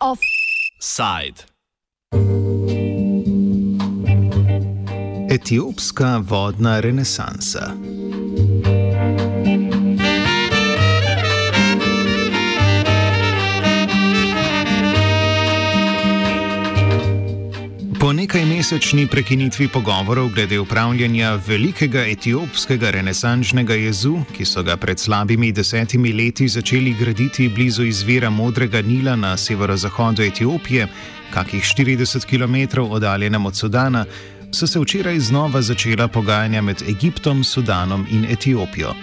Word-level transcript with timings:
Offside. 0.00 1.44
Etiopska 5.30 6.18
vodna 6.18 6.80
renesansa. 6.80 7.72
Po 18.10 18.14
nekaj 18.14 18.44
mesečni 18.44 19.06
prekinitvi 19.06 19.68
pogovorov 19.68 20.28
glede 20.34 20.58
upravljanja 20.58 21.34
velikega 21.46 22.00
etiopskega 22.06 22.90
renesančnega 22.90 23.74
jezu, 23.78 24.16
ki 24.34 24.44
so 24.44 24.64
ga 24.66 24.74
pred 24.76 24.98
slabimi 24.98 25.52
desetimi 25.52 26.10
leti 26.12 26.48
začeli 26.48 26.96
graditi 26.98 27.48
blizu 27.48 27.84
izvira 27.86 28.30
Modrega 28.30 28.82
Nila 28.82 29.14
na 29.16 29.36
severozahodu 29.36 30.22
Etiopije, 30.22 30.88
kakih 31.30 31.62
40 31.62 32.26
km 32.26 32.80
oddaljenem 32.80 33.46
od 33.46 33.56
Sudana, 33.56 34.04
so 34.52 34.66
se 34.66 34.80
včeraj 34.80 35.20
znova 35.20 35.62
začela 35.62 36.08
pogajanja 36.08 36.62
med 36.62 36.82
Egiptom, 36.82 37.44
Sudanom 37.44 38.06
in 38.10 38.26
Etiopijo. 38.30 38.94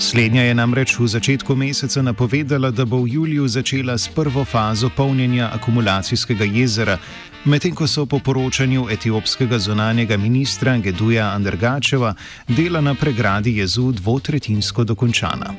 Slednja 0.00 0.42
je 0.42 0.54
namreč 0.54 0.96
v 0.96 1.04
začetku 1.04 1.52
meseca 1.52 2.00
napovedala, 2.02 2.70
da 2.72 2.88
bo 2.88 3.04
v 3.04 3.20
juliju 3.20 3.48
začela 3.48 3.98
s 3.98 4.08
prvo 4.08 4.44
fazo 4.44 4.88
polnjenja 4.88 5.50
akumulacijskega 5.52 6.44
jezera, 6.44 6.96
medtem 7.44 7.76
ko 7.76 7.84
so 7.86 8.06
po 8.08 8.18
poročanju 8.18 8.88
etiopskega 8.88 9.58
zunanjega 9.58 10.16
ministra 10.16 10.78
Geduja 10.80 11.28
Andrgačeva 11.36 12.14
dela 12.48 12.80
na 12.80 12.94
pregradi 12.94 13.60
jezu 13.60 13.92
dvotretinsko 13.92 14.84
dokončana. 14.84 15.52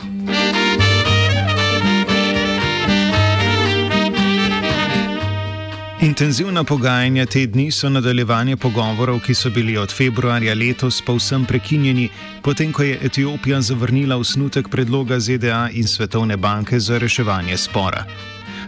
Intenzivna 6.02 6.63
pogajanja 6.63 7.25
te 7.25 7.44
dni 7.45 7.67
so 7.71 7.89
nadaljevanje 7.89 8.55
pogovorov, 8.57 9.19
ki 9.21 9.35
so 9.38 9.49
bili 9.53 9.75
od 9.77 9.91
februarja 9.94 10.55
letos 10.55 11.02
povsem 11.05 11.45
prekinjeni, 11.45 12.08
potem 12.41 12.71
ko 12.73 12.83
je 12.83 12.97
Etiopija 13.05 13.59
zavrnila 13.61 14.17
osnutek 14.17 14.69
predloga 14.69 15.19
ZDA 15.19 15.69
in 15.73 15.88
Svetovne 15.88 16.38
banke 16.38 16.80
za 16.80 16.97
reševanje 16.97 17.58
spora. 17.58 18.05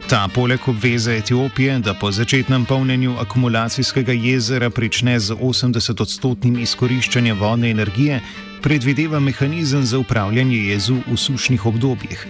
Ta 0.09 0.27
poleg 0.35 0.59
obveze 0.67 1.17
Etiopije, 1.17 1.79
da 1.79 1.93
po 1.93 2.11
začetnem 2.11 2.65
polnjenju 2.65 3.15
akumulacijskega 3.19 4.11
jezera 4.13 4.69
prične 4.69 5.19
z 5.19 5.33
80-odstotnim 5.33 6.61
izkoriščanjem 6.61 7.39
vodne 7.39 7.71
energije, 7.71 8.21
predvideva 8.61 9.19
mehanizem 9.19 9.85
za 9.85 9.97
upravljanje 9.97 10.57
jezu 10.57 11.01
v 11.07 11.17
sušnih 11.17 11.65
obdobjih. 11.65 12.27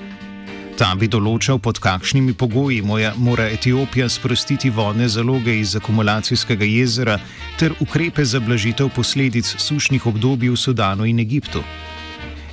Ta 0.73 0.95
bi 0.97 1.05
določal, 1.05 1.59
pod 1.61 1.77
kakšnimi 1.77 2.33
pogoji 2.33 2.79
mora 2.81 3.45
Etiopija 3.53 4.07
sprostiti 4.09 4.71
vodne 4.73 5.05
zaloge 5.05 5.53
iz 5.59 5.75
akumulacijskega 5.77 6.66
jezera 6.66 7.19
ter 7.61 7.75
ukrepe 7.79 8.25
za 8.25 8.41
blažitev 8.41 8.89
posledic 8.95 9.53
sušnih 9.61 10.07
obdobij 10.09 10.49
v 10.49 10.57
Sudanu 10.57 11.05
in 11.05 11.21
Egiptu. 11.21 11.61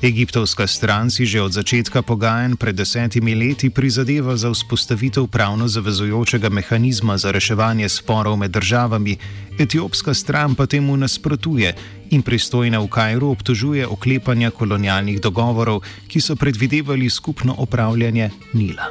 Egiptovska 0.04 0.66
stran 0.66 1.10
si 1.12 1.24
že 1.28 1.40
od 1.40 1.52
začetka 1.52 2.02
pogajanj 2.02 2.56
pred 2.56 2.76
desetimi 2.76 3.34
leti 3.36 3.68
prizadeva 3.68 4.36
za 4.36 4.52
vzpostavitev 4.52 5.26
pravno 5.28 5.68
zavezujočega 5.68 6.48
mehanizma 6.48 7.16
za 7.16 7.32
reševanje 7.32 7.88
sporov 7.88 8.36
med 8.36 8.50
državami, 8.50 9.16
etiopska 9.58 10.14
stran 10.14 10.54
pa 10.54 10.66
temu 10.66 10.96
nasprotuje 10.96 11.99
in 12.10 12.22
pristojne 12.22 12.78
v 12.78 12.88
Kajru 12.88 13.30
obtožuje 13.30 13.86
oklepanja 13.86 14.50
kolonialnih 14.50 15.20
dogovorov, 15.20 15.82
ki 16.10 16.20
so 16.20 16.36
predvidevali 16.36 17.10
skupno 17.10 17.54
upravljanje 17.58 18.30
Nila. 18.52 18.90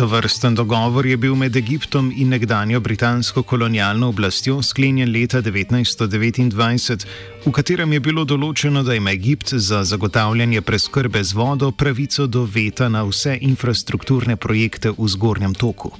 Tovrsten 0.00 0.54
dogovor 0.54 1.06
je 1.06 1.16
bil 1.16 1.34
med 1.34 1.56
Egiptom 1.56 2.12
in 2.16 2.28
nekdanjo 2.28 2.80
britansko 2.80 3.42
kolonialno 3.42 4.08
oblastjo 4.08 4.62
sklenjen 4.62 5.12
leta 5.12 5.42
1929, 5.42 7.04
v 7.44 7.52
katerem 7.52 7.92
je 7.92 8.00
bilo 8.00 8.24
določeno, 8.24 8.80
da 8.82 8.96
ima 8.96 9.12
Egipt 9.12 9.52
za 9.52 9.82
zagotavljanje 9.84 10.62
preskrbe 10.64 11.20
z 11.24 11.36
vodo 11.36 11.68
pravico 11.70 12.26
do 12.26 12.46
veta 12.48 12.88
na 12.88 13.04
vse 13.04 13.36
infrastrukturne 13.44 14.40
projekte 14.40 14.94
v 14.96 15.08
zgornjem 15.08 15.52
toku. 15.54 15.92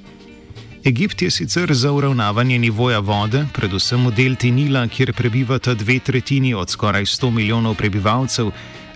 Egipt 0.84 1.21
je 1.21 1.31
sicer 1.31 1.75
za 1.75 1.93
uravnavanje 1.93 2.59
nivoja 2.59 3.05
vode, 3.05 3.44
predvsem 3.53 4.09
v 4.09 4.16
delti 4.16 4.50
Nila, 4.50 4.89
kjer 4.89 5.12
prebivata 5.12 5.75
dve 5.75 6.00
tretjini 6.00 6.55
od 6.55 6.72
skoraj 6.72 7.05
100 7.05 7.37
milijonov 7.37 7.77
prebivalcev, 7.77 8.49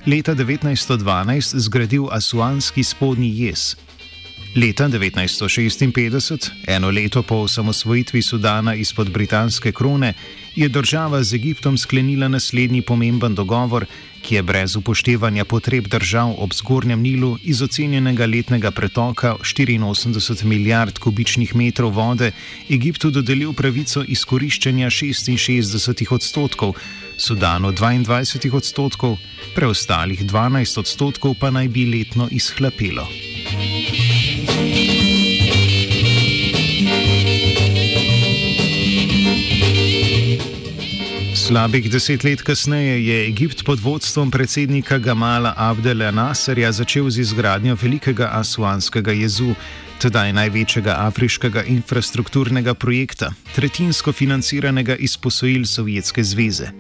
leta 0.06 0.32
1912 0.32 1.60
zgradil 1.69 2.09
Asuanski 2.09 2.81
spodnji 2.84 3.34
jez. 3.44 3.75
Leta 4.54 4.88
1956, 4.88 6.50
eno 6.66 6.91
leto 6.91 7.22
po 7.22 7.34
osamosvojitvi 7.34 8.22
Sudana 8.22 8.75
izpod 8.75 9.10
britanske 9.10 9.72
krone, 9.72 10.12
je 10.56 10.69
država 10.69 11.22
z 11.22 11.34
Egiptom 11.34 11.78
sklenila 11.78 12.28
naslednji 12.28 12.82
pomemben 12.82 13.34
dogovor, 13.34 13.87
ki 14.22 14.34
je 14.34 14.43
brez 14.43 14.76
upoštevanja 14.76 15.44
potreb 15.44 15.88
držav 15.88 16.34
ob 16.38 16.54
zgornjem 16.54 17.03
Nilu 17.03 17.38
iz 17.43 17.62
ocenjenega 17.62 18.26
letnega 18.26 18.70
pretoka 18.70 19.34
84 19.43 20.44
milijard 20.44 20.98
kubičnih 20.98 21.56
metrov 21.56 21.91
vode 21.91 22.32
Egiptu 22.70 23.10
dodelil 23.10 23.53
pravico 23.53 24.04
izkoriščanja 24.09 24.91
66 24.91 26.14
odstotkov, 26.14 26.75
Sudanu 27.16 27.72
22 27.72 28.54
odstotkov, 28.54 29.19
preostalih 29.54 30.25
12 30.25 30.78
odstotkov 30.78 31.34
pa 31.41 31.50
naj 31.50 31.69
bi 31.69 31.87
letno 31.87 32.28
izhlapelo. 32.31 33.34
Slabih 41.44 41.91
deset 41.91 42.25
let 42.25 42.43
kasneje 42.43 43.06
je 43.06 43.27
Egipt 43.28 43.65
pod 43.65 43.81
vodstvom 43.81 44.31
predsednika 44.31 44.99
Gamala 44.99 45.53
Abdela 45.56 46.10
Nasserja 46.10 46.72
začel 46.72 47.10
z 47.10 47.21
izgradnjo 47.21 47.77
velikega 47.82 48.31
Asuanskega 48.32 49.12
jezu, 49.12 49.53
tedaj 50.00 50.32
največjega 50.32 50.94
afriškega 51.05 51.66
infrastrukturnega 51.69 52.75
projekta, 52.75 53.28
tretjinsko 53.55 54.12
financiranega 54.12 54.97
iz 54.97 55.19
posojil 55.21 55.66
Sovjetske 55.69 56.25
zveze. 56.25 56.71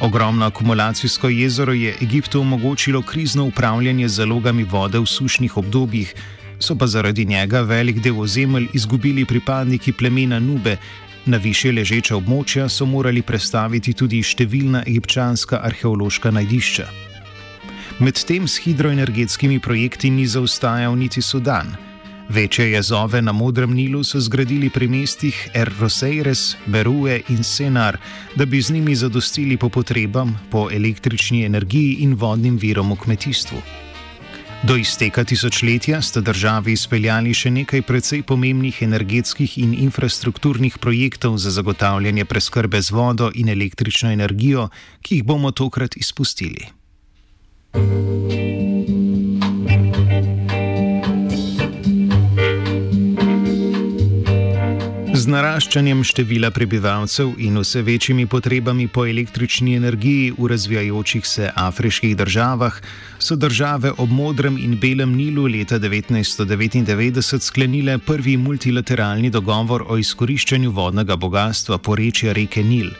Ogromno 0.00 0.46
akumulacijsko 0.46 1.28
jezero 1.28 1.72
je 1.72 1.94
Egiptu 2.02 2.40
omogočilo 2.40 3.02
krizno 3.02 3.44
upravljanje 3.44 4.08
z 4.08 4.14
zalogami 4.14 4.64
vode 4.64 4.98
v 4.98 5.06
sušnih 5.06 5.56
obdobjih, 5.56 6.14
so 6.58 6.74
pa 6.74 6.86
zaradi 6.86 7.24
njega 7.24 7.60
velik 7.60 8.02
del 8.02 8.20
ozemelj 8.20 8.66
izgubili 8.72 9.24
pripadniki 9.24 9.92
plemena 9.92 10.38
Nube, 10.38 10.76
Na 11.26 11.38
više 11.40 11.72
ležeča 11.72 12.16
območja 12.16 12.68
so 12.68 12.84
morali 12.84 13.22
prestaviti 13.22 13.94
tudi 13.96 14.18
številna 14.20 14.82
egipčanska 14.84 15.62
arheološka 15.64 16.30
najdišča. 16.30 16.84
Medtem 18.04 18.48
s 18.48 18.60
hidroenergetskimi 18.60 19.56
projekti 19.64 20.10
ni 20.10 20.26
zaostajal 20.26 20.96
niti 20.98 21.22
Sudan. 21.22 21.72
Večje 22.28 22.66
jezove 22.72 23.22
na 23.22 23.32
Modrem 23.32 23.72
Nilu 23.72 24.02
so 24.04 24.20
zgradili 24.20 24.68
pri 24.70 24.88
mestih 24.88 25.38
Er 25.54 25.72
Roseires, 25.80 26.56
Berue 26.66 27.20
in 27.28 27.44
Senar, 27.44 27.98
da 28.36 28.44
bi 28.44 28.60
z 28.60 28.76
njimi 28.76 28.96
zadostili 28.96 29.56
po 29.56 29.68
potrebam 29.68 30.36
po 30.50 30.68
električni 30.72 31.44
energiji 31.44 31.96
in 32.04 32.14
vodnim 32.14 32.56
virom 32.56 32.92
v 32.92 33.00
kmetijstvu. 33.04 33.83
Do 34.64 34.76
izteka 34.76 35.24
tisočletja 35.24 35.98
sta 36.02 36.22
državi 36.24 36.72
izpeljali 36.72 37.34
še 37.36 37.50
nekaj 37.52 37.82
precej 37.84 38.22
pomembnih 38.24 38.78
energetskih 38.86 39.58
in 39.60 39.74
infrastrukturnih 39.76 40.78
projektov 40.80 41.36
za 41.36 41.52
zagotavljanje 41.52 42.24
preskrbe 42.24 42.80
z 42.80 42.96
vodo 42.96 43.28
in 43.34 43.52
električno 43.52 44.08
energijo, 44.16 44.70
ki 45.02 45.20
jih 45.20 45.24
bomo 45.24 45.52
tokrat 45.52 45.96
izpustili. 46.00 46.72
Z 55.24 55.30
naraščanjem 55.32 56.02
števila 56.04 56.50
prebivalcev 56.52 57.30
in 57.40 57.54
vse 57.56 57.80
večjimi 57.82 58.26
potrebami 58.28 58.84
po 58.92 59.06
električni 59.08 59.76
energiji 59.78 60.32
v 60.36 60.48
razvijajočih 60.52 61.26
se 61.26 61.46
afriških 61.56 62.16
državah 62.16 62.74
so 63.18 63.36
države 63.36 63.92
ob 64.04 64.10
Modrem 64.12 64.58
in 64.58 64.74
Belem 64.80 65.14
Nilu 65.16 65.46
leta 65.46 65.78
1999 65.80 67.40
sklenile 67.40 67.94
prvi 67.98 68.36
multilateralni 68.36 69.30
dogovor 69.30 69.86
o 69.88 69.96
izkoriščanju 69.96 70.70
vodnega 70.70 71.16
bogatstva 71.16 71.78
porečja 71.78 72.32
reke 72.32 72.62
Nil. 72.62 72.90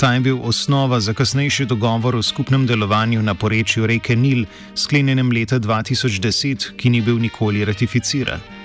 Ta 0.00 0.14
je 0.14 0.20
bil 0.20 0.40
osnova 0.42 1.00
za 1.00 1.14
kasnejši 1.14 1.68
dogovor 1.70 2.16
o 2.16 2.22
skupnem 2.22 2.66
delovanju 2.66 3.22
na 3.22 3.34
porečju 3.34 3.86
reke 3.86 4.16
Nil, 4.16 4.44
sklenjenem 4.74 5.30
leta 5.30 5.60
2010, 5.60 6.72
ki 6.76 6.90
ni 6.90 7.00
bil 7.00 7.22
nikoli 7.22 7.64
ratificiran. 7.64 8.61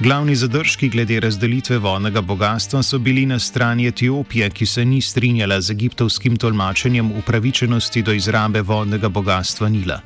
Glavni 0.00 0.34
zadržki 0.34 0.88
glede 0.88 1.20
razdelitve 1.20 1.78
vodnega 1.78 2.20
bogatstva 2.20 2.82
so 2.82 2.98
bili 2.98 3.26
na 3.26 3.38
strani 3.38 3.86
Etiopije, 3.86 4.50
ki 4.50 4.66
se 4.66 4.84
ni 4.84 5.00
strinjala 5.02 5.60
z 5.60 5.70
egiptovskim 5.70 6.36
tolmačenjem 6.36 7.12
upravičenosti 7.12 8.02
do 8.02 8.12
izrabe 8.12 8.62
vodnega 8.62 9.08
bogatstva 9.08 9.68
Nila. 9.68 10.00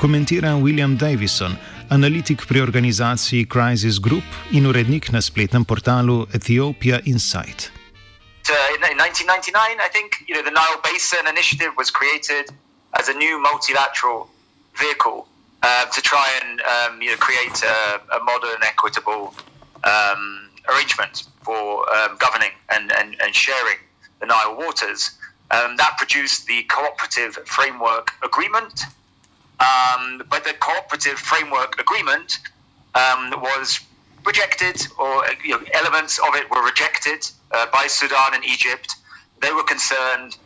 Komentira 0.00 0.48
William 0.56 0.96
Davison, 0.96 1.56
analitik 1.88 2.46
pri 2.46 2.60
organizaciji 2.60 3.46
Crisis 3.46 3.98
Group 4.00 4.24
in 4.50 4.66
urednik 4.66 5.12
na 5.12 5.20
spletnem 5.20 5.64
portalu 5.64 6.26
Ethiopia 6.34 7.00
Insight. 7.04 7.72
Uh, 8.48 8.54
in 8.76 8.98
1999, 8.98 9.80
I 9.86 9.88
think 9.92 10.08
you 10.28 10.34
know 10.34 10.44
the 10.44 10.56
Nile 10.60 10.80
Basin 10.84 11.24
Initiative 11.34 11.72
was 11.78 11.90
created 11.90 12.44
as 13.00 13.08
a 13.08 13.14
new 13.14 13.40
multilateral 13.40 14.28
vehicle 14.80 15.27
uh, 15.62 15.86
to 15.86 16.00
try 16.00 16.40
and 16.42 16.60
um, 16.62 17.02
you 17.02 17.10
know 17.10 17.16
create 17.16 17.62
a, 17.62 18.00
a 18.16 18.24
modern, 18.24 18.62
equitable 18.62 19.34
um, 19.84 20.48
arrangement 20.72 21.24
for 21.42 21.88
um, 21.96 22.16
governing 22.18 22.50
and, 22.74 22.92
and, 22.92 23.16
and, 23.22 23.34
sharing 23.34 23.78
the 24.20 24.26
Nile 24.26 24.56
waters. 24.56 25.18
Um, 25.50 25.76
that 25.76 25.94
produced 25.96 26.46
the 26.46 26.62
Cooperative 26.64 27.34
Framework 27.46 28.10
Agreement. 28.22 28.82
Um, 29.60 30.22
but 30.28 30.44
the 30.44 30.52
Cooperative 30.60 31.18
Framework 31.18 31.80
Agreement 31.80 32.38
um, 32.94 33.30
was 33.40 33.80
rejected, 34.24 34.86
or 34.98 35.24
you 35.42 35.52
know, 35.52 35.64
elements 35.74 36.18
of 36.18 36.34
it 36.34 36.48
were 36.50 36.64
rejected 36.64 37.28
uh, 37.52 37.66
by 37.72 37.86
Sudan 37.86 38.34
and 38.34 38.44
Egypt. 38.44 38.96
They 39.40 39.52
were 39.52 39.64
concerned, 39.64 40.36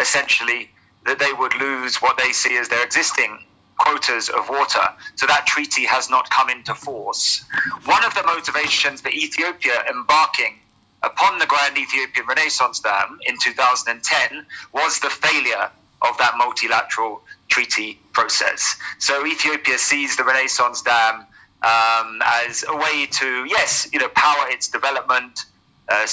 essentially, 0.00 0.70
that 1.06 1.18
they 1.18 1.32
would 1.32 1.54
lose 1.60 1.96
what 2.02 2.18
they 2.18 2.32
see 2.32 2.56
as 2.56 2.68
their 2.68 2.84
existing 2.84 3.38
quotas 3.78 4.28
of 4.28 4.48
water. 4.48 4.86
So 5.16 5.26
that 5.26 5.46
treaty 5.46 5.84
has 5.84 6.10
not 6.10 6.28
come 6.30 6.50
into 6.50 6.74
force. 6.74 7.44
One 7.84 8.04
of 8.04 8.14
the 8.14 8.22
motivations 8.24 9.00
for 9.00 9.08
Ethiopia 9.08 9.84
embarking 9.88 10.58
upon 11.02 11.38
the 11.38 11.46
Grand 11.46 11.78
Ethiopian 11.78 12.26
Renaissance 12.26 12.80
Dam 12.80 13.18
in 13.26 13.36
2010 13.42 14.44
was 14.72 14.98
the 14.98 15.10
failure 15.10 15.70
of 16.02 16.16
that 16.18 16.34
multilateral 16.36 17.22
treaty 17.48 17.98
process. 18.12 18.76
So 18.98 19.26
Ethiopia 19.26 19.78
sees 19.78 20.16
the 20.16 20.24
Renaissance 20.24 20.82
Dam 20.82 21.26
um, 21.62 22.20
as 22.24 22.64
a 22.68 22.76
way 22.76 23.06
to, 23.06 23.44
yes, 23.48 23.88
you 23.92 23.98
know, 23.98 24.08
power 24.08 24.48
its 24.48 24.68
development, 24.68 25.46
uh, 25.88 26.06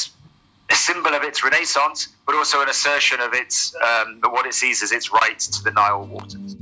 a 0.71 0.75
symbol 0.75 1.13
of 1.13 1.21
its 1.21 1.43
renaissance, 1.43 2.09
but 2.25 2.33
also 2.35 2.61
an 2.61 2.69
assertion 2.69 3.19
of 3.19 3.33
its 3.33 3.75
um, 3.75 4.19
what 4.23 4.47
it 4.47 4.53
sees 4.53 4.81
as 4.81 4.91
its 4.91 5.11
rights 5.11 5.47
to 5.47 5.63
the 5.63 5.71
Nile 5.71 6.05
waters. 6.05 6.55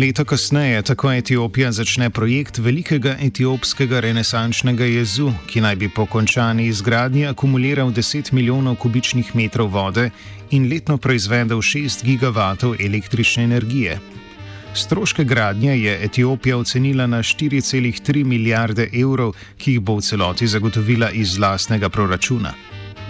Leto 0.00 0.24
kasneje 0.24 0.82
tako 0.82 1.12
Etiopija 1.12 1.72
začne 1.72 2.10
projekt 2.10 2.58
velikega 2.58 3.16
etiopskega 3.20 3.98
renesančnega 4.00 4.84
jezu, 4.88 5.32
ki 5.46 5.60
naj 5.60 5.76
bi 5.76 5.88
po 5.92 6.06
končani 6.06 6.66
izgradnji 6.66 7.26
akumuliral 7.26 7.90
10 7.92 8.32
milijonov 8.32 8.78
kubičnih 8.80 9.34
metrov 9.36 9.68
vode 9.74 10.06
in 10.50 10.70
letno 10.72 10.96
proizvedel 10.96 11.60
6 11.60 12.04
gigavatov 12.04 12.76
električne 12.80 13.44
energije. 13.44 13.98
Stroške 14.74 15.24
gradnje 15.24 15.76
je 15.78 15.98
Etiopija 16.04 16.56
ocenila 16.56 17.06
na 17.06 17.18
4,3 17.18 18.24
milijarde 18.24 18.88
evrov, 18.92 19.34
ki 19.58 19.72
jih 19.72 19.80
bo 19.80 19.98
v 19.98 20.06
celoti 20.06 20.46
zagotovila 20.46 21.10
iz 21.10 21.36
lastnega 21.38 21.88
proračuna. 21.88 22.54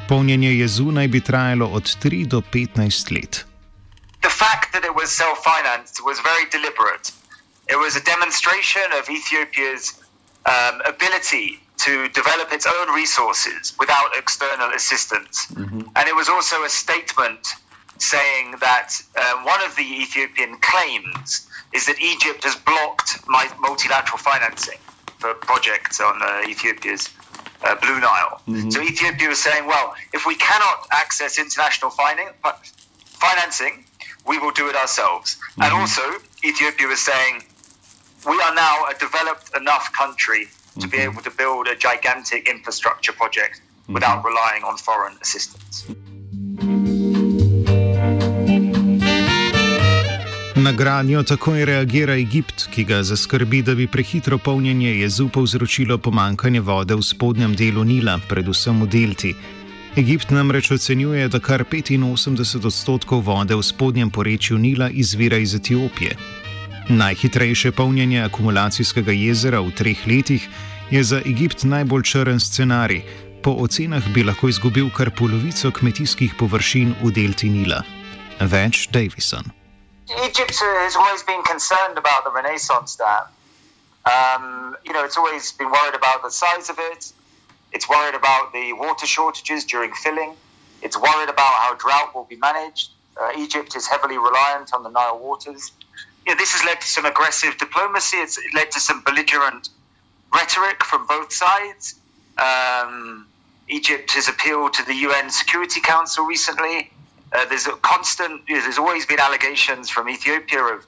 Polnjenje 0.08 0.56
jezu 0.56 0.90
naj 0.90 1.08
bi 1.08 1.20
trajalo 1.20 1.66
od 1.66 1.96
3 2.02 2.26
do 2.26 2.42
15 2.52 3.14
let. 3.14 3.49
That 4.72 4.84
it 4.84 4.94
was 4.94 5.10
self 5.10 5.42
financed 5.44 6.04
was 6.04 6.20
very 6.20 6.48
deliberate. 6.50 7.10
It 7.68 7.76
was 7.76 7.96
a 7.96 8.02
demonstration 8.02 8.82
of 8.98 9.08
Ethiopia's 9.08 10.02
um, 10.46 10.80
ability 10.86 11.60
to 11.78 12.08
develop 12.08 12.52
its 12.52 12.66
own 12.66 12.94
resources 12.94 13.74
without 13.78 14.16
external 14.16 14.70
assistance. 14.74 15.46
Mm-hmm. 15.52 15.82
And 15.96 16.08
it 16.08 16.14
was 16.14 16.28
also 16.28 16.64
a 16.64 16.68
statement 16.68 17.46
saying 17.98 18.56
that 18.60 18.92
uh, 19.16 19.42
one 19.44 19.62
of 19.62 19.76
the 19.76 19.82
Ethiopian 19.82 20.56
claims 20.60 21.48
is 21.72 21.86
that 21.86 22.00
Egypt 22.00 22.44
has 22.44 22.56
blocked 22.56 23.20
my 23.28 23.48
multilateral 23.60 24.18
financing 24.18 24.78
for 25.18 25.34
projects 25.34 26.00
on 26.00 26.20
uh, 26.22 26.42
Ethiopia's 26.48 27.08
uh, 27.62 27.74
Blue 27.76 28.00
Nile. 28.00 28.40
Mm-hmm. 28.48 28.70
So 28.70 28.80
Ethiopia 28.80 29.28
was 29.28 29.38
saying, 29.38 29.66
well, 29.66 29.94
if 30.12 30.26
we 30.26 30.34
cannot 30.36 30.86
access 30.92 31.38
international 31.38 31.90
financing, 31.90 33.84
we 34.26 34.38
will 34.38 34.52
do 34.52 34.68
it 34.68 34.76
ourselves. 34.76 35.36
Mm-hmm. 35.36 35.62
And 35.62 35.72
also, 35.74 36.02
Ethiopia 36.44 36.86
was 36.88 37.00
saying, 37.00 37.42
we 38.26 38.36
are 38.42 38.54
now 38.54 38.74
a 38.92 38.94
developed 38.98 39.50
enough 39.56 39.92
country 39.92 40.46
to 40.46 40.86
mm-hmm. 40.86 40.90
be 40.90 40.98
able 40.98 41.22
to 41.22 41.30
build 41.30 41.68
a 41.68 41.76
gigantic 41.76 42.48
infrastructure 42.48 43.12
project 43.12 43.60
mm-hmm. 43.60 43.94
without 43.94 44.24
relying 44.24 44.64
on 44.64 44.76
foreign 44.76 45.16
assistance. 45.22 45.86
Na 50.60 50.72
gradnjo 50.72 51.22
takoj 51.22 51.64
reagira 51.64 52.14
Egipt, 52.20 52.66
ki 52.70 52.84
ga 52.84 53.02
zaskrbi, 53.02 53.62
da 53.62 53.74
bi 53.74 53.86
prehitro 53.88 54.38
polnjenje 54.38 54.90
jezu 55.00 55.28
povzročilo 55.32 55.96
pomankanje 55.98 56.60
vode 56.60 56.94
v 56.94 57.02
spodnjem 57.02 57.54
delu 57.56 57.84
Nila, 57.84 58.18
predvsem 58.28 58.82
v 58.82 58.86
delti. 58.86 59.32
Egipt 59.96 60.30
namreč 60.30 60.70
ocenjuje, 60.70 61.28
da 61.28 61.40
kar 61.40 61.64
85 61.64 62.66
odstotkov 62.66 63.24
vode 63.26 63.54
v 63.54 63.62
spodnjem 63.62 64.10
porečju 64.10 64.58
Nila 64.58 64.88
izvira 64.90 65.36
iz 65.36 65.54
Etiopije. 65.54 66.16
Najhitrejše 66.88 67.72
polnjenje 67.72 68.22
akumulacijskega 68.22 69.12
jezera 69.12 69.60
v 69.60 69.74
treh 69.74 70.06
letih 70.06 70.48
je 70.90 71.02
za 71.04 71.18
Egipt 71.18 71.64
najbolj 71.64 72.02
črn 72.02 72.38
scenarij. 72.40 73.02
Po 73.42 73.50
ocenah 73.50 74.02
bi 74.14 74.22
lahko 74.22 74.48
izgubil 74.48 74.90
kar 74.94 75.10
polovico 75.10 75.70
kmetijskih 75.70 76.38
površin 76.38 76.94
v 77.02 77.10
delti 77.10 77.50
Nila. 77.50 77.82
Več 78.40 78.86
Davison. 78.94 79.50
Egypt 80.22 80.54
has 80.86 80.94
always 80.96 81.22
been 81.26 81.42
concerned 81.42 81.98
about 81.98 82.22
the 82.22 82.30
Renaissance 82.30 82.94
Dam. 82.94 83.26
Um, 84.06 84.76
you 84.86 84.92
know, 84.92 85.02
it's 85.04 85.18
always 85.18 85.52
been 85.58 85.70
worried 85.70 85.94
about 85.98 86.22
the 86.22 86.30
size 86.30 86.70
of 86.70 86.78
it, 86.78 87.12
It's 87.72 87.88
worried 87.88 88.14
about 88.14 88.52
the 88.52 88.72
water 88.72 89.06
shortages 89.06 89.64
during 89.64 89.92
filling. 89.92 90.34
It's 90.82 90.96
worried 90.96 91.28
about 91.28 91.54
how 91.54 91.74
drought 91.74 92.14
will 92.14 92.24
be 92.24 92.36
managed. 92.36 92.90
Uh, 93.20 93.30
Egypt 93.36 93.76
is 93.76 93.86
heavily 93.86 94.18
reliant 94.18 94.72
on 94.72 94.82
the 94.82 94.90
Nile 94.90 95.18
waters. 95.18 95.72
Know, 96.26 96.34
this 96.36 96.52
has 96.52 96.64
led 96.64 96.80
to 96.80 96.86
some 96.86 97.06
aggressive 97.06 97.58
diplomacy. 97.58 98.18
It's 98.18 98.38
led 98.54 98.70
to 98.72 98.80
some 98.80 99.02
belligerent 99.02 99.70
rhetoric 100.32 100.82
from 100.84 101.06
both 101.06 101.32
sides. 101.32 101.96
Um, 102.38 103.26
Egypt 103.68 104.12
has 104.12 104.28
appealed 104.28 104.72
to 104.74 104.84
the 104.84 104.94
UN 104.94 105.30
Security 105.30 105.80
Council 105.80 106.24
recently. 106.24 106.90
Uh, 107.32 107.44
there's 107.46 107.66
a 107.66 107.72
constant, 107.72 108.42
there's 108.48 108.78
always 108.78 109.06
been 109.06 109.20
allegations 109.20 109.88
from 109.90 110.08
Ethiopia 110.08 110.62
of 110.62 110.86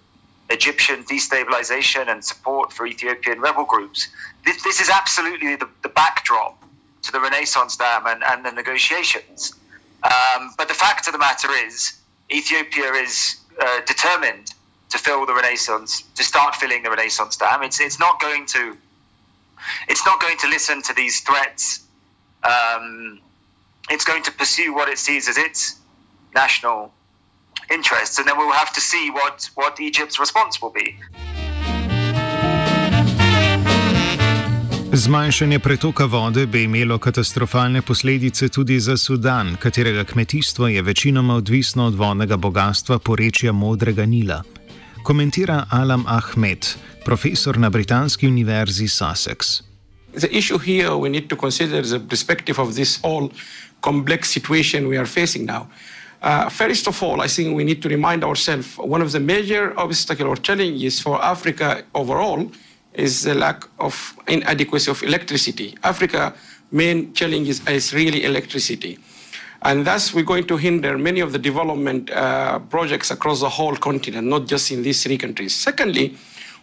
Egyptian 0.51 1.05
destabilization 1.05 2.09
and 2.09 2.25
support 2.25 2.73
for 2.73 2.87
Ethiopian 2.87 3.41
rebel 3.41 3.65
groups. 3.65 4.09
This, 4.45 4.63
this 4.63 4.81
is 4.81 4.91
absolutely 4.91 5.57
the, 5.57 5.69
the 5.83 5.89
backdrop 5.89 6.62
to 7.03 7.13
the 7.13 7.21
Renaissance 7.21 7.77
Dam 7.77 8.07
and, 8.07 8.23
and 8.25 8.45
the 8.45 8.53
negotiations. 8.53 9.55
Um, 10.03 10.55
but 10.57 10.69
the 10.69 10.75
fact 10.75 11.07
of 11.07 11.13
the 11.13 11.19
matter 11.19 11.49
is, 11.67 12.01
Ethiopia 12.31 12.93
is 12.93 13.37
uh, 13.61 13.81
determined 13.87 14.55
to 14.91 14.99
fill 14.99 15.27
the 15.27 15.35
Renaissance, 15.35 16.03
to 16.15 16.25
start 16.25 16.55
filling 16.57 16.83
the 16.83 16.91
Renaissance 16.91 17.37
Dam. 17.37 17.63
It's 17.63 17.81
it's 17.81 17.99
not 17.99 18.21
going 18.21 18.47
to, 18.47 18.77
it's 19.89 20.05
not 20.05 20.21
going 20.21 20.39
to 20.39 20.49
listen 20.49 20.83
to 20.83 20.95
these 20.95 21.21
threats. 21.21 21.85
Um, 22.45 23.21
it's 23.91 24.05
going 24.05 24.23
to 24.25 24.33
pursue 24.33 24.75
what 24.75 24.89
it 24.89 24.99
sees 24.99 25.29
as 25.29 25.39
its 25.39 25.79
national 26.35 26.93
interests, 27.71 28.19
and 28.19 28.27
then 28.27 28.37
we'll 28.37 28.53
have 28.53 28.73
to 28.73 28.81
see 28.81 29.11
what 29.11 29.49
what 29.55 29.81
Egypt's 29.81 30.19
response 30.19 30.61
will 30.61 30.71
be. 30.71 30.97
Zmanjšanje 34.95 35.59
pretoka 35.59 36.05
vode 36.05 36.47
bi 36.47 36.63
imelo 36.63 36.99
katastrofalne 36.99 37.83
posledice 37.83 38.49
tudi 38.49 38.81
za 38.81 38.97
Sudan, 38.97 39.57
katerega 39.57 40.05
kmetijstvo 40.05 40.69
je 40.69 40.83
večinoma 40.83 41.35
odvisno 41.35 41.87
od 41.87 41.95
vodnega 41.95 42.37
bogatstva 42.37 42.99
porečja 42.99 43.53
Modrega 43.53 44.07
Nila. 44.07 44.43
Komentira 45.03 45.67
Alam 45.71 46.05
Ahmed, 46.07 46.67
profesor 47.05 47.59
na 47.59 47.71
Britanski 47.71 48.29
univerzi 48.29 48.89
Sussex. 48.89 49.63
The 50.21 50.29
issue 50.31 50.59
here 50.59 50.91
we 50.91 51.09
need 51.09 51.29
to 51.29 51.37
consider 51.37 51.83
the 51.83 52.01
perspective 52.09 52.63
of 52.63 52.75
this 52.75 53.01
all 53.03 53.29
complex 53.81 54.31
situation 54.31 54.89
we 54.89 54.99
are 54.99 55.07
facing 55.07 55.47
now. 55.47 55.67
Uh, 56.23 56.51
first 56.51 56.89
of 56.89 57.03
all, 57.03 57.25
I 57.25 57.29
think 57.29 57.57
we 57.57 57.65
need 57.65 57.83
to 57.83 57.89
remind 57.89 58.25
ourselves 58.25 58.67
one 58.77 59.05
of 59.05 59.11
the 59.13 59.21
major 59.21 59.73
obstacles 59.77 60.29
or 60.29 60.37
challenges 60.37 61.01
for 61.01 61.25
Africa 61.25 61.83
overall 61.95 62.51
is 62.95 63.23
the 63.23 63.35
lack 63.35 63.65
of 63.79 64.17
inadequacy 64.29 64.91
of 64.91 65.03
electricity. 65.03 65.77
Africa 65.83 66.35
main 66.71 67.13
challenge 67.13 67.49
is, 67.49 67.67
is 67.69 67.93
really 67.95 68.25
electricity. 68.25 68.99
And 69.65 69.87
thus, 69.87 70.13
we're 70.13 70.25
going 70.25 70.47
to 70.49 70.57
hinder 70.57 70.99
many 70.99 71.21
of 71.21 71.33
the 71.33 71.39
development 71.39 72.11
uh, 72.11 72.59
projects 72.59 73.11
across 73.13 73.41
the 73.41 73.49
whole 73.49 73.77
continent, 73.77 74.27
not 74.27 74.47
just 74.47 74.73
in 74.73 74.83
these 74.83 75.03
three 75.05 75.17
countries. 75.17 75.55
Secondly, 75.55 76.17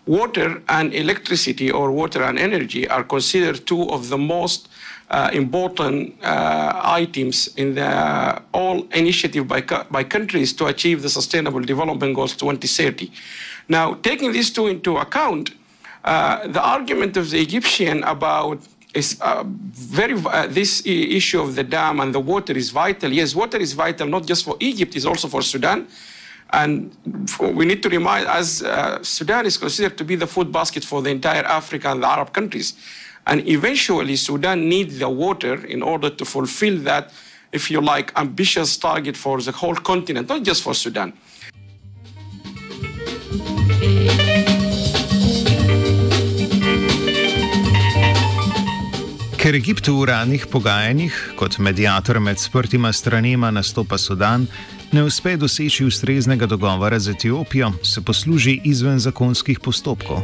water 0.05 0.61
and 0.67 0.93
electricity 0.93 1.71
or 1.71 1.91
water 1.91 2.23
and 2.23 2.37
energy 2.37 2.87
are 2.89 3.03
considered 3.03 3.65
two 3.65 3.89
of 3.89 4.09
the 4.09 4.17
most 4.17 4.67
uh, 5.09 5.29
important 5.33 6.13
uh, 6.23 6.81
items 6.83 7.47
in 7.55 7.75
the 7.75 8.41
all 8.53 8.85
initiative 8.89 9.47
by, 9.47 9.61
by 9.61 10.03
countries 10.03 10.51
to 10.53 10.65
achieve 10.65 11.01
the 11.01 11.09
sustainable 11.09 11.61
development 11.61 12.15
goals 12.15 12.35
2030. 12.35 13.11
Now, 13.69 13.93
taking 13.95 14.33
these 14.33 14.51
two 14.51 14.67
into 14.67 14.97
account, 14.97 15.51
uh, 16.03 16.47
the 16.47 16.61
argument 16.61 17.17
of 17.17 17.29
the 17.29 17.39
Egyptian 17.41 18.03
about 18.03 18.59
is 18.93 19.17
uh, 19.21 19.43
very 19.45 20.13
uh, 20.25 20.47
this 20.47 20.85
issue 20.85 21.41
of 21.41 21.55
the 21.55 21.63
dam 21.63 21.99
and 21.99 22.13
the 22.13 22.19
water 22.19 22.53
is 22.53 22.71
vital. 22.71 23.11
Yes, 23.11 23.35
water 23.35 23.57
is 23.57 23.73
vital 23.73 24.07
not 24.07 24.25
just 24.25 24.45
for 24.45 24.55
Egypt, 24.59 24.95
it's 24.95 25.05
also 25.05 25.27
for 25.27 25.41
Sudan. 25.41 25.87
And 26.51 26.95
for, 27.29 27.51
we 27.51 27.65
need 27.65 27.83
to 27.83 27.89
remind, 27.89 28.27
as 28.27 28.63
uh, 28.63 29.03
Sudan 29.03 29.45
is 29.45 29.57
considered 29.57 29.97
to 29.99 30.03
be 30.03 30.15
the 30.15 30.25
food 30.25 30.51
basket 30.51 30.83
for 30.83 31.01
the 31.01 31.11
entire 31.11 31.43
Africa 31.43 31.91
and 31.91 32.01
the 32.01 32.07
Arab 32.07 32.33
countries. 32.33 32.73
And 33.27 33.47
eventually, 33.47 34.15
Sudan 34.15 34.67
needs 34.67 34.97
the 34.97 35.09
water 35.09 35.63
in 35.65 35.83
order 35.83 36.09
to 36.09 36.25
fulfill 36.25 36.79
that, 36.79 37.13
if 37.51 37.69
you 37.69 37.81
like, 37.81 38.11
ambitious 38.15 38.77
target 38.77 39.15
for 39.15 39.39
the 39.39 39.51
whole 39.51 39.75
continent, 39.75 40.29
not 40.29 40.41
just 40.41 40.63
for 40.63 40.73
Sudan. 40.73 41.13
Ker 49.49 49.55
Egiptu 49.57 49.95
v 49.95 50.03
uradnih 50.05 50.43
pogajanjih 50.45 51.15
kot 51.33 51.55
medijator 51.57 52.19
med 52.21 52.37
sprtima 52.37 52.91
stranema 52.93 53.49
nastopa 53.51 53.97
Sudan, 53.97 54.45
ne 54.91 55.03
uspe 55.03 55.33
doseči 55.37 55.85
ustreznega 55.85 56.45
dogovora 56.45 56.99
z 56.99 57.15
Etiopijo, 57.15 57.71
se 57.83 58.01
posluži 58.01 58.59
izven 58.63 58.99
zakonskih 58.99 59.59
postopkov. 59.59 60.21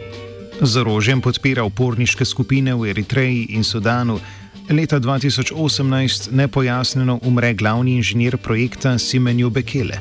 Z 0.61 0.77
orožjem 0.77 1.21
podpira 1.21 1.63
uporniške 1.63 2.25
skupine 2.25 2.75
v 2.75 2.91
Eritreji 2.93 3.47
in 3.57 3.63
Sudanu. 3.63 4.19
Leta 4.69 4.99
2018 4.99 6.29
nepojasneno 6.31 7.19
umre 7.23 7.53
glavni 7.53 7.95
inženir 7.95 8.37
projekta 8.37 8.97
Simenju 8.99 9.49
Bekele. 9.49 9.97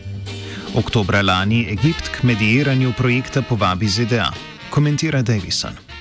Oktobra 0.76 1.22
lani 1.22 1.64
Egipt 1.72 2.12
k 2.12 2.22
medijiranju 2.22 2.92
projekta 2.92 3.42
povabi 3.42 3.88
ZDA. 3.88 4.28
Komentira 4.70 5.22
Davison. 5.22 5.93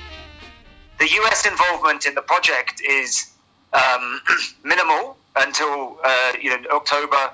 The 1.04 1.16
US 1.22 1.46
involvement 1.46 2.06
in 2.06 2.14
the 2.14 2.22
project 2.22 2.80
is 2.80 3.30
um, 3.74 4.20
minimal 4.64 5.18
until 5.36 5.98
uh, 6.02 6.32
you 6.40 6.48
know 6.50 6.60
October 6.70 7.30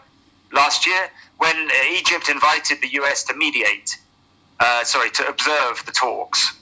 last 0.53 0.87
year, 0.87 1.09
when 1.39 1.69
Egypt 1.93 2.29
invited 2.29 2.79
the 2.83 2.89
US 3.01 3.23
to 3.25 3.35
mediate, 3.35 3.97
uh, 4.59 4.83
sorry, 4.83 5.11
to 5.11 5.29
observe 5.29 5.85
the 5.87 5.93
talks. 5.93 6.57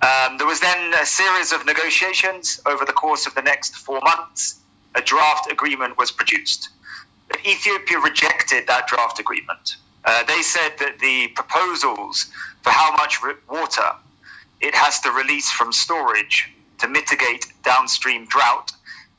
Um, 0.00 0.38
there 0.38 0.46
was 0.46 0.60
then 0.60 0.94
a 0.94 1.04
series 1.04 1.52
of 1.52 1.66
negotiations 1.66 2.58
over 2.64 2.86
the 2.86 2.92
course 2.94 3.26
of 3.26 3.34
the 3.34 3.42
next 3.42 3.76
four 3.76 4.00
months. 4.00 4.60
A 4.94 5.02
draft 5.02 5.52
agreement 5.52 5.98
was 5.98 6.10
produced. 6.10 6.70
But 7.28 7.44
Ethiopia 7.46 7.98
rejected 7.98 8.66
that 8.66 8.86
draft 8.86 9.20
agreement. 9.20 9.76
Uh, 10.06 10.22
they 10.24 10.40
said 10.40 10.72
that 10.78 10.98
the 11.00 11.28
proposals 11.28 12.30
for 12.62 12.70
how 12.70 12.92
much 12.96 13.20
water 13.50 13.90
it 14.60 14.74
has 14.74 15.00
to 15.00 15.10
release 15.10 15.50
from 15.50 15.72
storage 15.72 16.50
to 16.78 16.88
mitigate 16.88 17.52
downstream 17.62 18.26
drought. 18.26 18.72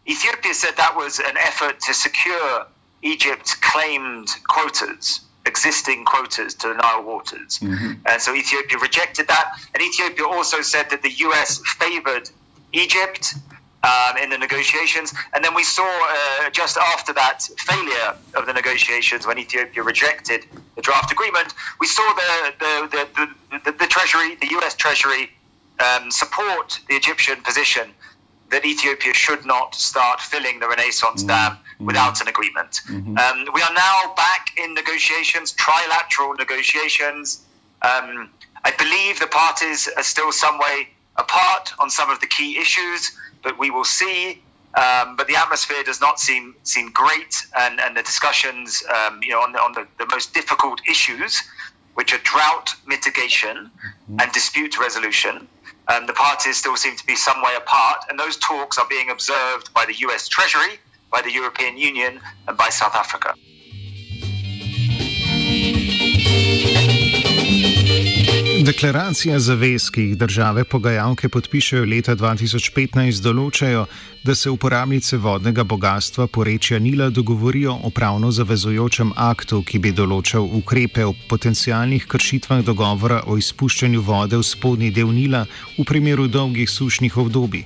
Ethiopia 0.07 0.53
said 0.53 0.75
that 0.77 0.95
was 0.95 1.19
an 1.19 1.37
effort 1.37 1.79
to 1.81 1.93
secure 1.93 2.65
Egypt's 3.01 3.55
claimed 3.55 4.29
quotas, 4.47 5.21
existing 5.45 6.05
quotas 6.05 6.53
to 6.55 6.69
the 6.69 6.73
Nile 6.75 7.03
waters. 7.03 7.59
Mm-hmm. 7.59 7.93
And 8.05 8.21
so 8.21 8.33
Ethiopia 8.33 8.77
rejected 8.79 9.27
that. 9.27 9.51
And 9.73 9.83
Ethiopia 9.83 10.25
also 10.25 10.61
said 10.61 10.89
that 10.89 11.01
the 11.01 11.11
US 11.11 11.61
favored 11.77 12.29
Egypt 12.73 13.35
um, 13.87 14.17
in 14.17 14.29
the 14.29 14.37
negotiations. 14.37 15.13
And 15.33 15.43
then 15.43 15.53
we 15.53 15.63
saw 15.63 15.87
uh, 15.87 16.49
just 16.49 16.77
after 16.77 17.13
that 17.13 17.41
failure 17.59 18.15
of 18.35 18.45
the 18.45 18.53
negotiations, 18.53 19.25
when 19.25 19.37
Ethiopia 19.37 19.83
rejected 19.83 20.45
the 20.75 20.81
draft 20.81 21.11
agreement, 21.11 21.53
we 21.79 21.87
saw 21.87 22.07
the 22.13 22.53
the 22.63 22.73
the, 22.93 23.03
the, 23.17 23.59
the, 23.65 23.71
the 23.83 23.87
Treasury, 23.87 24.35
the 24.35 24.49
U.S. 24.57 24.75
Treasury, 24.75 25.31
um, 25.85 26.11
support 26.11 26.79
the 26.89 26.95
Egyptian 26.95 27.41
position 27.41 27.93
that 28.49 28.65
Ethiopia 28.65 29.13
should 29.13 29.45
not 29.45 29.75
start 29.75 30.21
filling 30.21 30.59
the 30.59 30.67
Renaissance 30.67 31.21
mm-hmm. 31.21 31.27
Dam 31.27 31.51
mm-hmm. 31.51 31.85
without 31.85 32.21
an 32.21 32.27
agreement. 32.27 32.81
Mm-hmm. 32.89 33.17
Um, 33.17 33.53
we 33.53 33.61
are 33.61 33.73
now 33.73 34.13
back 34.15 34.51
in 34.57 34.73
negotiations, 34.73 35.53
trilateral 35.53 36.37
negotiations. 36.37 37.45
Um, 37.81 38.29
I 38.63 38.71
believe 38.77 39.19
the 39.19 39.27
parties 39.27 39.89
are 39.97 40.03
still 40.03 40.31
some 40.31 40.57
way 40.59 40.89
apart 41.17 41.73
on 41.79 41.89
some 41.89 42.09
of 42.09 42.19
the 42.19 42.27
key 42.27 42.57
issues 42.57 43.17
but 43.43 43.57
we 43.57 43.69
will 43.69 43.85
see. 43.85 44.41
Um, 44.75 45.15
but 45.15 45.27
the 45.27 45.35
atmosphere 45.35 45.81
does 45.83 46.01
not 46.01 46.19
seem 46.19 46.55
seem 46.63 46.91
great, 46.91 47.33
and, 47.57 47.79
and 47.79 47.95
the 47.95 48.03
discussions, 48.03 48.83
um, 48.95 49.19
you 49.23 49.31
know, 49.31 49.41
on 49.41 49.53
the 49.53 49.59
on 49.59 49.71
the, 49.71 49.87
the 49.97 50.05
most 50.11 50.33
difficult 50.33 50.81
issues, 50.87 51.41
which 51.95 52.13
are 52.13 52.19
drought 52.19 52.69
mitigation 52.85 53.71
mm-hmm. 53.71 54.19
and 54.19 54.31
dispute 54.33 54.77
resolution, 54.79 55.47
um, 55.87 56.05
the 56.05 56.13
parties 56.13 56.57
still 56.57 56.75
seem 56.75 56.95
to 56.95 57.05
be 57.05 57.15
some 57.15 57.41
way 57.41 57.55
apart, 57.55 57.99
and 58.09 58.19
those 58.19 58.37
talks 58.37 58.77
are 58.77 58.87
being 58.87 59.09
observed 59.09 59.73
by 59.73 59.85
the 59.85 59.95
U.S. 60.05 60.27
Treasury, 60.27 60.77
by 61.11 61.21
the 61.21 61.31
European 61.31 61.77
Union, 61.77 62.19
and 62.47 62.57
by 62.57 62.69
South 62.69 62.93
Africa. 62.93 63.33
Deklaracija 68.67 69.39
zavez, 69.39 69.85
ki 69.89 70.01
jih 70.01 70.17
države 70.17 70.63
pogajalke 70.63 71.29
podpišajo 71.29 71.85
leta 71.87 72.15
2015, 72.19 73.21
določajo, 73.23 73.85
da 74.27 74.33
se 74.35 74.49
uporabnice 74.51 75.15
vodnega 75.23 75.63
bogatstva 75.63 76.25
porečja 76.27 76.79
Nila 76.83 77.07
dogovorijo 77.09 77.77
o 77.87 77.89
pravno 77.89 78.27
zavezujočem 78.31 79.13
aktu, 79.15 79.61
ki 79.63 79.79
bi 79.79 79.93
določal 79.95 80.49
ukrepe 80.59 81.05
o 81.07 81.13
potencijalnih 81.29 82.09
kršitvah 82.11 82.65
dogovora 82.67 83.21
o 83.23 83.37
izpuščanju 83.39 84.01
vode 84.01 84.35
v 84.35 84.43
spodnji 84.43 84.89
del 84.97 85.13
Nila 85.15 85.45
v 85.77 85.85
primeru 85.87 86.27
dolgih 86.27 86.67
sušnih 86.69 87.15
obdobij. 87.23 87.63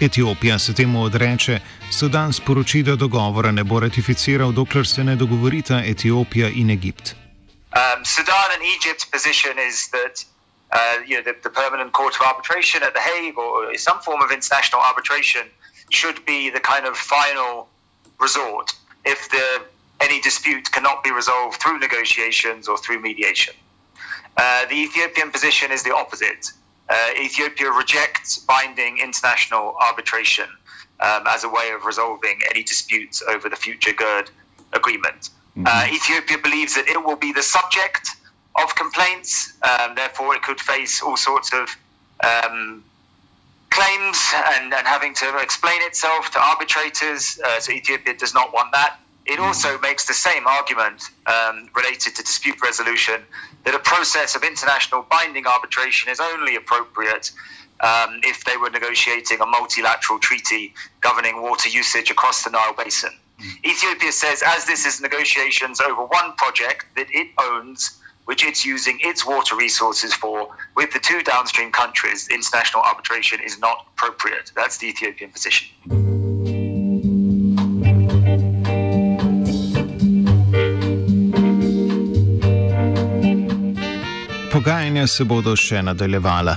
Etiopija 0.00 0.56
se 0.58 0.72
temu 0.72 1.02
odreče, 1.02 1.58
Sudan 1.90 2.32
sporoči, 2.32 2.80
da 2.82 2.96
dogovora 2.96 3.52
ne 3.52 3.64
bo 3.64 3.84
ratificiral, 3.84 4.56
dokler 4.56 4.88
se 4.88 5.04
ne 5.04 5.18
dogovorita 5.20 5.82
Etiopija 5.84 6.48
in 6.48 6.70
Egipt. 6.70 7.14
Um, 7.74 8.04
Sudan 8.04 8.50
and 8.52 8.62
Egypt's 8.62 9.04
position 9.04 9.58
is 9.58 9.88
that 9.88 10.24
uh, 10.72 10.98
you 11.06 11.16
know 11.16 11.22
the, 11.22 11.36
the, 11.42 11.50
permanent 11.50 11.92
court 11.92 12.14
of 12.14 12.20
arbitration 12.22 12.82
at 12.82 12.94
the 12.94 13.00
Hague 13.00 13.36
or 13.36 13.76
some 13.76 14.00
form 14.00 14.22
of 14.22 14.30
international 14.30 14.80
arbitration 14.80 15.46
should 15.90 16.24
be 16.24 16.50
the 16.50 16.60
kind 16.60 16.86
of 16.86 16.96
final 16.96 17.68
resort 18.20 18.72
if 19.04 19.28
the 19.30 19.64
any 20.00 20.20
dispute 20.20 20.70
cannot 20.72 21.02
be 21.02 21.10
resolved 21.10 21.60
through 21.60 21.78
negotiations 21.78 22.68
or 22.68 22.76
through 22.78 23.00
mediation. 23.00 23.54
Uh, 24.36 24.66
the 24.66 24.74
Ethiopian 24.74 25.30
position 25.30 25.70
is 25.70 25.82
the 25.82 25.94
opposite. 25.94 26.52
Uh, 26.88 27.10
Ethiopia 27.18 27.70
rejects 27.70 28.38
binding 28.38 28.98
international 28.98 29.76
arbitration 29.80 30.46
um, 31.00 31.22
as 31.26 31.44
a 31.44 31.48
way 31.48 31.70
of 31.70 31.84
resolving 31.84 32.40
any 32.50 32.62
disputes 32.62 33.22
over 33.28 33.48
the 33.48 33.56
future 33.56 33.92
GERD 33.92 34.30
agreement. 34.72 35.30
Mm-hmm. 35.56 35.66
Uh, 35.66 35.94
Ethiopia 35.94 36.38
believes 36.38 36.74
that 36.74 36.88
it 36.88 37.02
will 37.02 37.16
be 37.16 37.32
the 37.32 37.42
subject 37.42 38.08
of 38.56 38.74
complaints, 38.74 39.54
um, 39.62 39.94
therefore, 39.94 40.34
it 40.34 40.42
could 40.42 40.60
face 40.60 41.02
all 41.02 41.16
sorts 41.16 41.52
of 41.52 41.68
um, 42.24 42.84
claims 43.70 44.18
and, 44.54 44.72
and, 44.72 44.86
having 44.86 45.12
to 45.14 45.38
explain 45.38 45.80
itself 45.82 46.30
to 46.30 46.40
arbitrators. 46.40 47.40
Uh, 47.44 47.60
so, 47.60 47.72
Ethiopia 47.72 48.14
does 48.14 48.34
not 48.34 48.52
want 48.52 48.70
that. 48.72 49.00
It 49.26 49.32
mm-hmm. 49.32 49.42
also 49.42 49.78
makes 49.78 50.06
the 50.06 50.14
same 50.14 50.46
argument 50.46 51.02
um, 51.26 51.68
related 51.74 52.14
to 52.16 52.22
dispute 52.22 52.60
resolution 52.62 53.22
that 53.64 53.74
a 53.74 53.78
process 53.78 54.36
of 54.36 54.44
international 54.44 55.06
binding 55.10 55.46
arbitration 55.46 56.10
is 56.10 56.20
only 56.20 56.56
appropriate 56.56 57.32
um, 57.80 58.20
if 58.22 58.44
they 58.44 58.56
were 58.56 58.70
negotiating 58.70 59.40
a 59.40 59.46
multilateral 59.46 60.18
treaty 60.18 60.74
governing 61.00 61.42
water 61.42 61.68
usage 61.68 62.10
across 62.10 62.44
the 62.44 62.50
Nile 62.50 62.74
Basin. 62.74 63.10
Ethiopia 63.64 64.12
says, 64.12 64.42
as 64.46 64.64
this 64.64 64.86
is 64.86 65.00
negotiations 65.00 65.80
over 65.80 66.04
one 66.04 66.32
project 66.36 66.86
that 66.96 67.06
it 67.10 67.28
owns, 67.38 68.00
which 68.26 68.44
it's 68.44 68.64
using 68.64 68.98
its 69.00 69.26
water 69.26 69.56
resources 69.56 70.14
for, 70.14 70.48
with 70.76 70.92
the 70.92 70.98
two 70.98 71.22
downstream 71.22 71.70
countries, 71.72 72.28
international 72.28 72.82
arbitration 72.82 73.40
is 73.40 73.58
not 73.58 73.86
appropriate. 73.92 74.52
That's 74.54 74.78
the 74.78 74.86
Ethiopian 74.88 75.30
position. 75.30 75.68
Pogajanja 84.54 85.06
se 85.08 85.24
bodo 85.24 85.56
še 85.56 85.82
nadaljevala. 85.82 86.56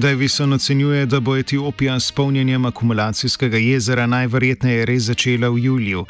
Davison 0.00 0.52
ocenjuje, 0.52 1.06
da 1.06 1.20
bo 1.20 1.36
Etiopija 1.36 2.00
s 2.00 2.12
polnjenjem 2.12 2.64
akumulacijskega 2.64 3.56
jezera 3.56 4.06
najverjetneje 4.06 4.86
res 4.86 5.02
začela 5.02 5.48
v 5.48 5.58
juliju. 5.58 6.06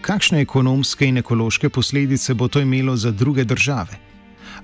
Kakšne 0.00 0.40
ekonomske 0.40 1.06
in 1.06 1.18
ekološke 1.18 1.68
posledice 1.68 2.34
bo 2.34 2.48
to 2.48 2.60
imelo 2.60 2.96
za 2.96 3.10
druge 3.10 3.44
države? 3.44 3.98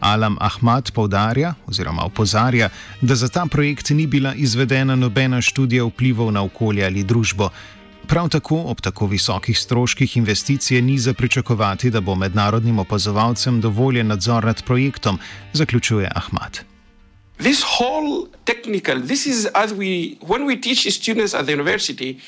Alam 0.00 0.36
Ahmad 0.40 0.90
povdarja 0.92 1.54
oziroma 1.66 2.04
opozarja, 2.04 2.68
da 3.00 3.14
za 3.14 3.28
ta 3.28 3.46
projekt 3.46 3.90
ni 3.90 4.06
bila 4.06 4.34
izvedena 4.34 4.96
nobena 4.96 5.40
študija 5.40 5.84
vplivov 5.84 6.32
na 6.32 6.42
okolje 6.42 6.86
ali 6.86 7.04
družbo. 7.04 7.50
Prav 8.06 8.28
tako 8.28 8.56
ob 8.56 8.80
tako 8.80 9.06
visokih 9.06 9.58
stroških 9.58 10.16
investicije 10.16 10.82
ni 10.82 10.98
za 10.98 11.14
pričakovati, 11.14 11.90
da 11.90 12.00
bo 12.00 12.14
mednarodnim 12.14 12.78
opazovalcem 12.78 13.60
dovoljen 13.60 14.06
nadzor 14.06 14.44
nad 14.44 14.64
projektom, 14.64 15.18
zaključuje 15.52 16.10
Ahmad. 16.14 16.71
This 17.42 17.60
whole 17.60 18.28
technical, 18.46 19.00
this 19.00 19.26
is 19.26 19.46
as 19.46 19.74
we, 19.74 20.16
when 20.20 20.44
we 20.44 20.54
teach 20.56 20.88
students 20.92 21.34
at 21.34 21.46
the 21.46 21.50
university, 21.50 22.20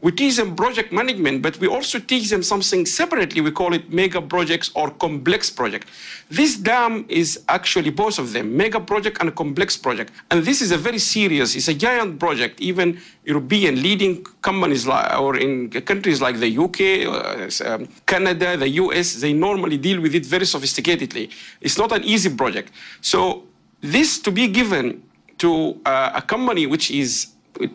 we 0.00 0.12
teach 0.12 0.36
them 0.36 0.54
project 0.54 0.92
management, 0.92 1.42
but 1.42 1.58
we 1.58 1.66
also 1.66 1.98
teach 1.98 2.30
them 2.30 2.44
something 2.44 2.86
separately. 2.86 3.40
We 3.40 3.50
call 3.50 3.74
it 3.74 3.92
mega 3.92 4.22
projects 4.22 4.70
or 4.76 4.92
complex 4.92 5.50
project. 5.50 5.88
This 6.30 6.56
dam 6.56 7.04
is 7.08 7.42
actually 7.48 7.90
both 7.90 8.20
of 8.20 8.32
them, 8.32 8.56
mega 8.56 8.78
project 8.78 9.18
and 9.20 9.34
complex 9.34 9.76
project. 9.76 10.12
And 10.30 10.44
this 10.44 10.62
is 10.62 10.70
a 10.70 10.78
very 10.78 11.00
serious, 11.00 11.56
it's 11.56 11.66
a 11.66 11.74
giant 11.74 12.20
project. 12.20 12.60
Even 12.60 13.00
European 13.24 13.82
leading 13.82 14.22
companies 14.40 14.86
like, 14.86 15.18
or 15.18 15.36
in 15.36 15.68
countries 15.70 16.22
like 16.22 16.38
the 16.38 16.56
UK, 16.56 16.80
uh, 17.10 17.74
um, 17.74 17.88
Canada, 18.06 18.56
the 18.56 18.68
US, 18.68 19.14
they 19.14 19.32
normally 19.32 19.78
deal 19.78 20.00
with 20.00 20.14
it 20.14 20.24
very 20.24 20.44
sophisticatedly. 20.44 21.28
It's 21.60 21.76
not 21.76 21.90
an 21.90 22.04
easy 22.04 22.34
project. 22.36 22.72
So 23.00 23.49
this 23.80 24.18
to 24.20 24.30
be 24.30 24.48
given 24.48 25.02
to 25.38 25.80
uh, 25.86 26.12
a 26.14 26.22
company 26.22 26.66
which 26.66 26.90
is 26.90 27.32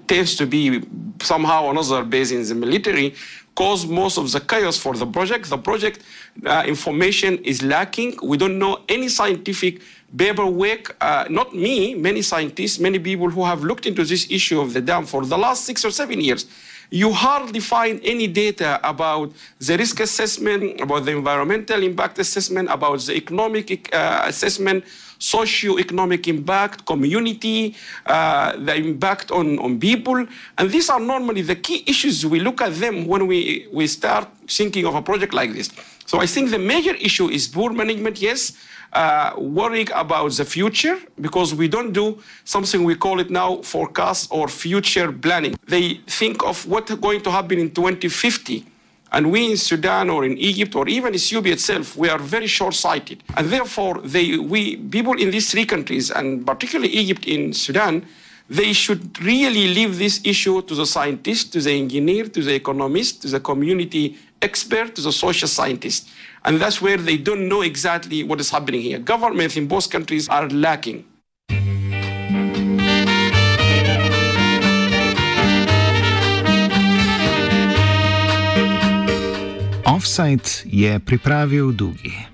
tends 0.08 0.36
to 0.36 0.46
be 0.46 0.82
somehow 1.22 1.70
another 1.70 2.04
base 2.04 2.32
in 2.32 2.44
the 2.48 2.56
military 2.56 3.14
caused 3.56 3.90
most 3.90 4.18
of 4.18 4.32
the 4.32 4.40
chaos 4.40 4.78
for 4.78 4.96
the 4.96 5.06
project. 5.06 5.50
The 5.50 5.58
project 5.58 6.02
uh, 6.46 6.64
information 6.68 7.38
is 7.40 7.62
lacking. 7.62 8.18
We 8.22 8.38
don't 8.38 8.60
know 8.60 8.82
any 8.90 9.08
scientific 9.08 9.82
paperwork. 10.18 10.96
Uh, 11.02 11.26
not 11.30 11.56
me, 11.56 11.96
many 11.96 12.22
scientists, 12.22 12.80
many 12.80 13.00
people 13.00 13.30
who 13.30 13.44
have 13.46 13.64
looked 13.64 13.86
into 13.86 14.04
this 14.04 14.30
issue 14.30 14.60
of 14.60 14.74
the 14.74 14.82
dam 14.82 15.06
for 15.06 15.26
the 15.26 15.38
last 15.38 15.66
six 15.66 15.86
or 15.86 15.92
seven 15.92 16.20
years. 16.20 16.46
You 16.90 17.12
hardly 17.12 17.60
find 17.60 18.00
any 18.04 18.28
data 18.28 18.80
about 18.84 19.34
the 19.60 19.78
risk 19.78 20.00
assessment, 20.00 20.82
about 20.82 21.06
the 21.06 21.12
environmental 21.12 21.82
impact 21.84 22.20
assessment, 22.20 22.70
about 22.70 23.00
the 23.02 23.16
economic 23.16 23.94
uh, 23.94 24.24
assessment 24.26 24.84
socio-economic 25.20 26.28
impact, 26.28 26.86
community, 26.86 27.76
uh, 28.06 28.56
the 28.58 28.76
impact 28.76 29.32
on, 29.32 29.58
on 29.60 29.80
people. 29.80 30.26
And 30.58 30.70
these 30.70 30.90
are 30.90 31.00
normally 31.00 31.42
the 31.42 31.56
key 31.56 31.84
issues 31.88 32.26
we 32.26 32.40
look 32.40 32.62
at 32.62 32.76
them 32.76 33.06
when 33.08 33.28
we, 33.28 33.68
we 33.72 33.88
start 33.88 34.28
thinking 34.48 34.86
of 34.86 34.96
a 34.96 35.02
project 35.02 35.34
like 35.34 35.54
this. 35.54 35.70
So 36.06 36.20
I 36.20 36.28
think 36.28 36.52
the 36.52 36.60
major 36.60 36.94
issue 36.96 37.30
is 37.30 37.48
poor 37.48 37.72
management, 37.72 38.22
yes, 38.22 38.54
uh, 38.96 39.34
worrying 39.38 39.90
about 39.94 40.32
the 40.32 40.46
future 40.46 40.98
because 41.20 41.54
we 41.54 41.68
don't 41.68 41.92
do 41.92 42.18
something 42.46 42.84
we 42.84 42.96
call 42.96 43.20
it 43.20 43.30
now 43.30 43.62
forecast 43.62 44.28
or 44.32 44.48
future 44.48 45.12
planning. 45.12 45.56
They 45.68 45.96
think 46.08 46.44
of 46.44 46.66
what's 46.66 46.96
going 46.96 47.22
to 47.24 47.32
happen 47.32 47.60
in 47.60 47.72
2050 47.72 48.66
and 49.12 49.32
we 49.32 49.52
in 49.52 49.58
Sudan 49.58 50.10
or 50.10 50.26
in 50.26 50.38
Egypt 50.38 50.76
or 50.76 50.88
even 50.88 51.14
Ethiopia 51.14 51.54
itself, 51.54 51.96
we 51.96 52.10
are 52.10 52.18
very 52.18 52.48
short-sighted. 52.48 53.24
And 53.38 53.48
therefore, 53.50 54.02
they, 54.04 54.38
we, 54.38 54.76
people 54.76 55.14
in 55.14 55.32
these 55.32 55.50
three 55.50 55.66
countries, 55.66 56.12
and 56.12 56.46
particularly 56.46 56.92
Egypt 56.92 57.26
in 57.26 57.54
Sudan, 57.54 58.06
they 58.50 58.74
should 58.74 59.22
really 59.24 59.74
leave 59.74 59.98
this 59.98 60.20
issue 60.24 60.62
to 60.64 60.76
the 60.76 60.86
scientist, 60.86 61.54
to 61.54 61.62
the 61.62 61.72
engineer, 61.72 62.26
to 62.26 62.42
the 62.42 62.54
economist, 62.54 63.22
to 63.22 63.28
the 63.30 63.40
community 63.40 64.18
expert, 64.42 64.96
to 64.96 65.02
the 65.02 65.12
social 65.12 65.48
scientist. 65.48 66.10
And 66.46 66.62
that's 66.62 66.80
where 66.80 66.98
they 66.98 67.18
don't 67.18 67.48
know 67.50 67.62
exactly 67.64 68.22
what 68.24 68.40
is 68.40 68.52
happening 68.52 68.82
here. 68.82 69.00
Governments 69.00 69.58
in 69.58 69.66
both 69.68 69.90
countries 69.90 70.30
are 70.30 70.48
lacking. 70.50 71.04
Offside 79.86 80.46
je 80.66 81.00
pripravil 81.00 81.74
Dugi. 81.74 82.28